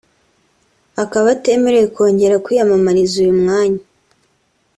[1.03, 3.81] akaba atemerewe kongera kwiyamamariza uyu mwanya